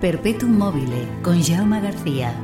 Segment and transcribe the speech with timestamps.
[0.00, 2.34] Perpetuum mobile con Jaume García.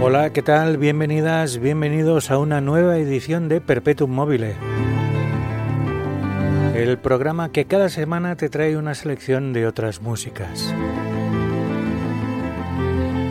[0.00, 0.76] Hola, ¿qué tal?
[0.76, 4.54] Bienvenidas, bienvenidos a una nueva edición de Perpetuum mobile.
[6.76, 10.72] El programa que cada semana te trae una selección de otras músicas.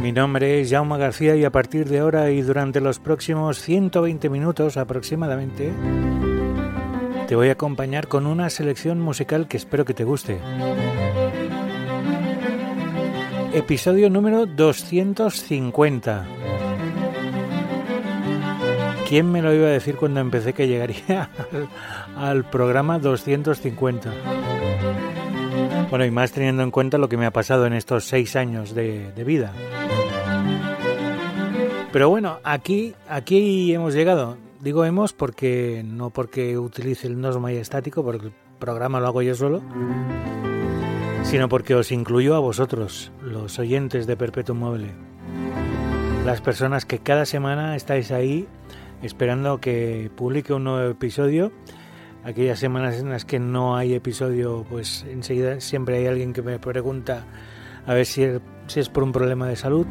[0.08, 4.30] Mi nombre es Jaume García y a partir de ahora y durante los próximos 120
[4.30, 5.73] minutos aproximadamente
[7.27, 10.39] te voy a acompañar con una selección musical que espero que te guste.
[13.53, 16.25] Episodio número 250.
[19.09, 21.30] ¿Quién me lo iba a decir cuando empecé que llegaría
[22.16, 24.14] al, programa 250?
[25.89, 28.73] Bueno, y más teniendo en cuenta lo que me ha pasado en estos seis años
[28.73, 29.52] de vida.
[31.97, 34.37] Pero bueno, aquí, aquí hemos llegado.
[34.61, 39.33] Digo hemos porque no porque utilice el nos estático, porque el programa lo hago yo
[39.33, 39.63] solo,
[41.23, 44.91] sino porque os incluyo a vosotros, los oyentes de Perpetuum Mobile.
[46.23, 48.47] Las personas que cada semana estáis ahí
[49.02, 51.52] esperando que publique un nuevo episodio.
[52.23, 56.59] Aquellas semanas en las que no hay episodio, pues enseguida siempre hay alguien que me
[56.59, 57.25] pregunta
[57.87, 58.21] a ver si
[58.75, 59.87] es por un problema de salud.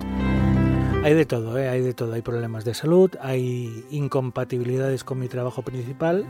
[1.07, 1.69] Hay de todo, ¿eh?
[1.69, 2.15] hay de todo.
[2.15, 6.27] Hay problemas de salud, hay incompatibilidades con mi trabajo principal.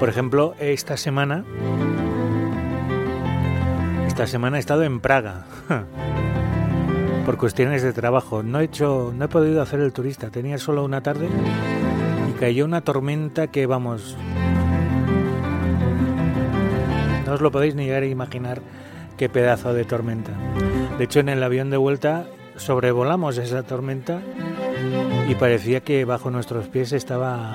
[0.00, 1.44] Por ejemplo, esta semana,
[4.06, 5.44] esta semana he estado en Praga
[7.26, 8.42] por cuestiones de trabajo.
[8.42, 10.30] No he hecho, no he podido hacer el turista.
[10.30, 11.28] Tenía solo una tarde
[12.30, 14.16] y cayó una tormenta que vamos,
[17.26, 18.62] no os lo podéis ni llegar a imaginar
[19.18, 20.32] qué pedazo de tormenta.
[20.96, 22.24] De hecho, en el avión de vuelta
[22.56, 24.20] sobrevolamos esa tormenta
[25.28, 27.54] y parecía que bajo nuestros pies estaba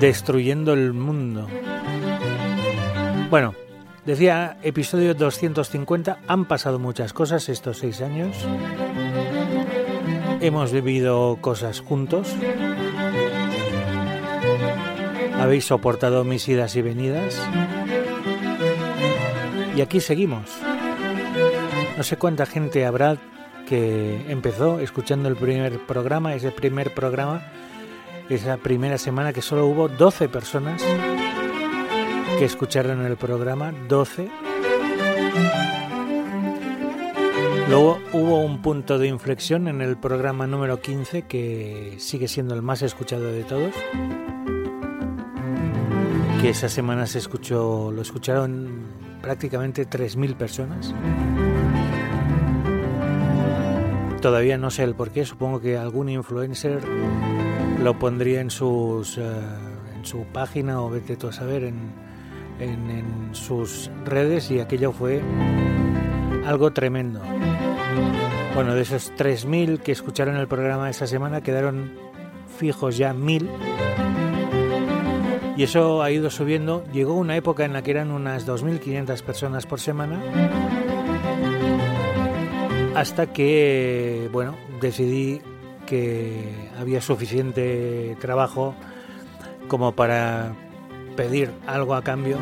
[0.00, 1.46] destruyendo el mundo.
[3.30, 3.54] Bueno,
[4.04, 8.36] decía episodio 250, han pasado muchas cosas estos seis años.
[10.40, 12.34] Hemos vivido cosas juntos.
[15.40, 17.40] Habéis soportado mis idas y venidas.
[19.74, 20.50] Y aquí seguimos.
[21.96, 23.16] No sé cuánta gente habrá
[23.68, 27.42] que empezó escuchando el primer programa, ese primer programa,
[28.28, 30.82] esa primera semana que solo hubo 12 personas
[32.38, 34.28] que escucharon el programa, 12.
[37.68, 42.62] Luego hubo un punto de inflexión en el programa número 15 que sigue siendo el
[42.62, 43.72] más escuchado de todos.
[46.42, 48.82] Que esa semana se escuchó, lo escucharon
[49.22, 50.92] prácticamente 3.000 personas.
[54.24, 56.80] Todavía no sé el por qué, supongo que algún influencer
[57.82, 59.22] lo pondría en, sus, eh,
[59.94, 61.92] en su página o vete tú a saber en,
[62.58, 65.20] en, sus redes y aquello fue
[66.46, 67.20] algo tremendo.
[68.54, 71.92] Bueno, de esos 3.000 que escucharon el programa esa semana quedaron
[72.58, 73.46] fijos ya 1.000
[75.58, 76.82] y eso ha ido subiendo.
[76.94, 80.22] Llegó una época en la que eran unas 2.500 personas por semana
[82.94, 85.40] hasta que, bueno, decidí
[85.86, 88.74] que había suficiente trabajo
[89.68, 90.54] como para
[91.16, 92.38] pedir algo a cambio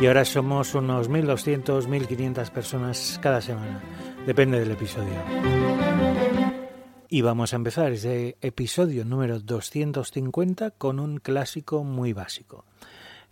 [0.00, 3.80] y ahora somos unos 1.200, 1.500 personas cada semana,
[4.26, 5.14] depende del episodio.
[7.08, 12.64] Y vamos a empezar ese episodio número 250 con un clásico muy básico.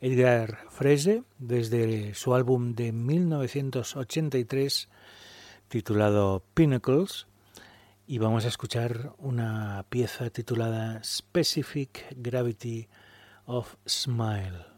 [0.00, 4.88] Edgar Frese, desde su álbum de 1983
[5.68, 7.26] titulado Pinnacles,
[8.06, 12.88] y vamos a escuchar una pieza titulada Specific Gravity
[13.44, 14.77] of Smile.